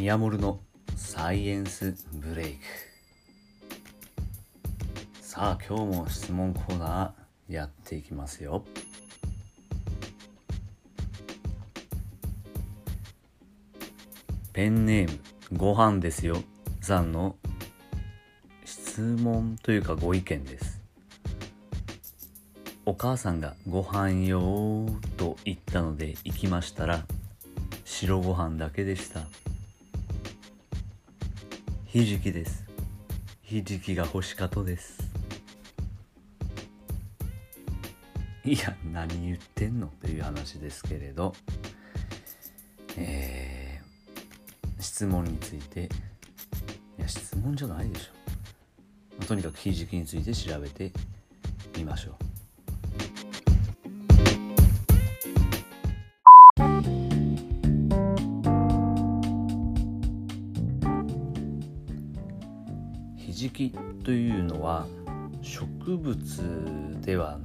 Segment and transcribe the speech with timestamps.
[0.00, 0.60] 宮森の
[0.96, 2.60] サイエンスブレイク。
[5.20, 8.64] さあ今日も質問コーナーやっていきますよ。
[14.54, 15.18] ペンネーム
[15.52, 16.42] ご飯ですよ。
[16.80, 17.36] さんの
[18.64, 20.80] 質問というかご意見です。
[22.86, 24.86] お母さんがご飯よ
[25.18, 27.04] と言ったので行きましたら
[27.84, 29.20] 白ご飯だけでした。
[31.92, 32.64] ひじきです。
[33.42, 35.02] ひじきが欲しかとです。
[38.44, 41.34] いや何言ってんのという話ですけれど。
[42.96, 45.88] えー、質問について。
[46.96, 49.24] いや質問じゃないでしょ。
[49.24, 50.92] とにかくひじきについて調べて
[51.76, 52.29] みましょう。
[63.40, 63.70] ひじき
[64.04, 64.86] というのは
[65.40, 67.38] 植物では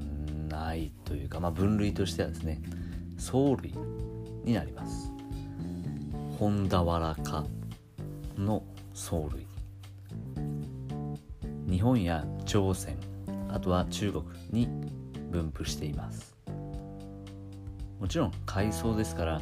[0.50, 2.62] ないというか、まあ、分類としてはですね
[3.18, 3.74] 藻類
[4.44, 5.10] になります。
[6.38, 7.46] 本田原科
[8.38, 8.62] の
[8.94, 9.48] 藻類。
[11.66, 12.98] 日本や朝鮮
[13.48, 14.68] あとは中国に
[15.32, 16.36] 分布しています。
[18.02, 19.42] もちろん海藻ですから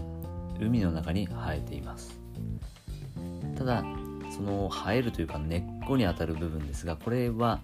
[0.61, 2.15] 海の中に生えています。
[3.57, 3.83] ただ
[4.35, 7.61] その生えるというか根っこにあたる部分ですがこれは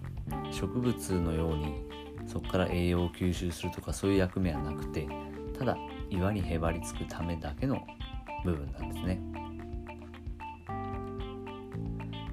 [0.52, 1.84] 植物のように
[2.26, 5.08] そこから栄養を吸収するとかそういう役目はなくて
[5.58, 5.76] ただ
[6.10, 7.80] 岩にへばりつくためだけの
[8.44, 9.20] 部分なんですね。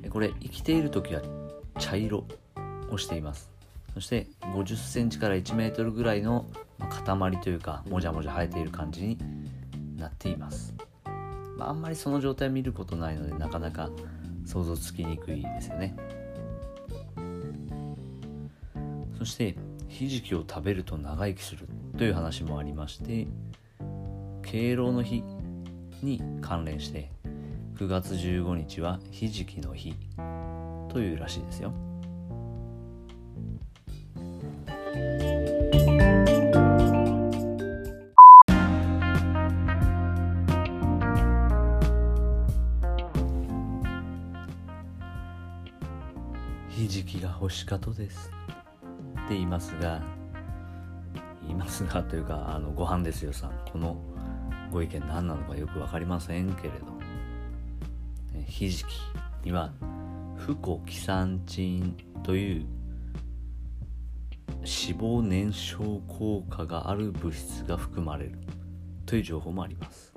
[0.09, 1.21] これ生きている時は
[1.77, 2.23] 茶色
[2.89, 3.51] をしています。
[3.93, 6.45] そして50センチから1メートルぐらいの
[6.79, 9.17] 塊というかもじゃもじゃ生えている感じに
[9.97, 10.75] なっています、
[11.57, 13.89] まあ、あんまりその状態見ることないのでなかなか
[14.47, 15.93] 想像つきにくいですよね。
[19.17, 19.55] そして
[19.89, 21.67] ひじきを食べると長生きする
[21.97, 23.27] という話もありまして
[24.43, 25.23] 敬老の日
[26.01, 27.09] に関連して
[27.75, 29.93] 9月15日はひじきの日
[30.89, 31.73] というらしいですよ。
[46.77, 48.31] ひじきが欲しかとです。
[49.25, 49.99] って言いますが
[51.41, 53.51] 言いますがというかあのご飯ですよさん。
[53.71, 53.97] この
[54.71, 56.85] ご意見何なのかよく分かりませんけれど。
[58.45, 58.87] ひじき
[59.43, 59.71] には
[60.35, 62.65] 不コキサンチンという
[64.57, 64.67] 脂
[64.99, 68.37] 肪燃焼効果がある物質が含まれる
[69.07, 70.13] という情報もあります。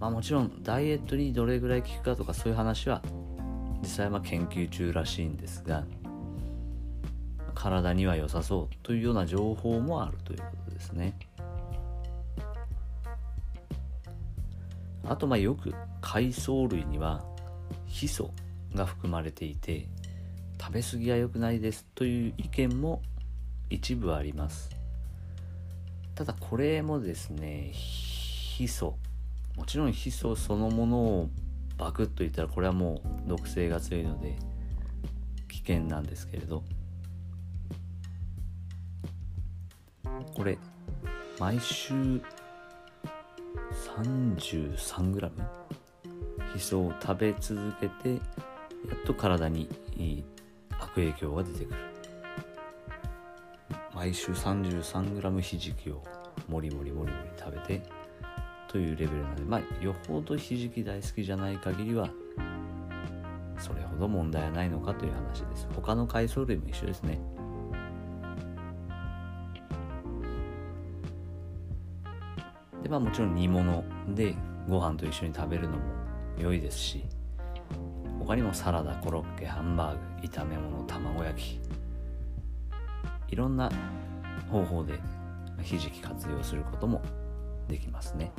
[0.00, 3.00] まあもちろんダイエットにどれぐらい効くかとかそういう話は
[3.82, 5.84] 実際は研究中らしいんですが
[7.54, 11.18] 体には良さそうというような情報もあるということですね。
[15.08, 17.24] あとまあよく海藻類には
[17.86, 18.30] ヒ素
[18.74, 19.86] が含まれていて
[20.60, 23.02] 食べ過ぎは良くないですという意見も
[23.70, 24.70] 一部あります。
[26.14, 28.96] ただこれもですねヒ素
[29.56, 31.30] もちろんヒ素そのものを
[31.76, 34.36] バクッと言ったらこれはもう毒性が強いので
[35.48, 36.64] 危険なんですけれど。
[40.34, 40.58] これ
[41.38, 41.94] 毎週
[43.96, 45.30] 33g
[46.52, 48.16] ヒ素を食べ続けてや
[48.94, 49.68] っと体に
[50.78, 51.80] 悪影響が出てくる。
[53.94, 56.02] 毎週 33g ひじきを
[56.48, 57.82] もりもりもりもり食べて
[58.76, 62.10] というレベルなのでまあよほどひじき大好きじゃない限りは
[63.58, 67.18] それほど問題はないのかという話です他の海藻類も一緒ですね
[72.82, 73.82] でまあもちろん煮物
[74.14, 74.34] で
[74.68, 75.82] ご飯と一緒に食べるのも
[76.36, 77.02] 良いですし
[78.18, 81.60] 他にもサラダコロッケハンバーグ炒め物卵焼き
[83.28, 83.72] いろんな
[84.50, 85.00] 方法で
[85.62, 87.00] ひじき活用することも
[87.68, 88.32] できますね。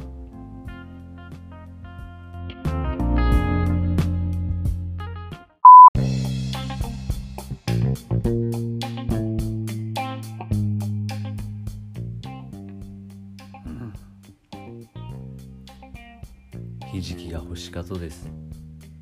[17.38, 18.28] が欲しかとです。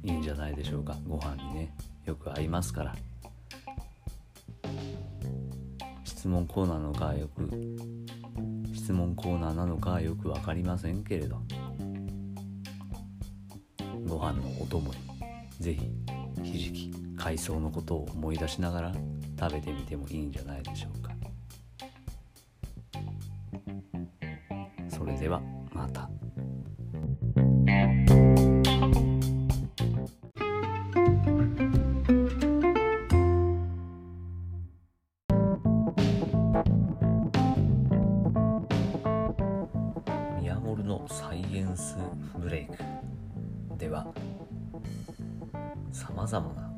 [0.03, 0.95] いいんじゃないでしょうか。
[1.07, 1.73] ご飯にね
[2.05, 2.95] よく合いますから。
[6.03, 7.49] 質問コーナーのかよく
[8.73, 11.41] 質問コーナーなのかよく分かりませんけれど。
[14.07, 14.99] ご飯のお供に
[15.59, 15.89] ぜひ
[16.43, 18.93] ひじき海藻のことを思い出しながら
[19.39, 21.11] 食べてみてもいいんじゃないでしょうか。
[24.89, 25.41] それでは
[25.71, 26.09] また。
[41.75, 41.97] ンス
[42.37, 42.77] ブレイク。
[43.77, 44.07] では
[45.91, 46.71] さまざまな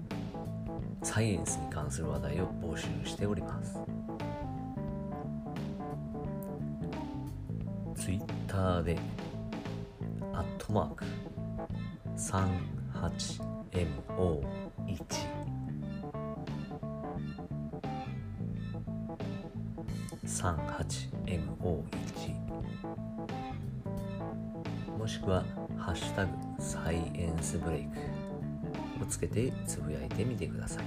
[1.04, 3.78] サイエンスに関する話題を募集しております。
[7.96, 8.98] ツイッターで
[10.34, 11.06] アットマーク
[12.16, 14.48] 38MO1
[20.26, 22.47] 38MO1
[25.08, 25.46] もしくは
[25.80, 27.98] 「ハッシュタグサイエンスブレイク」
[29.02, 30.84] をつけてつぶやいてみてください。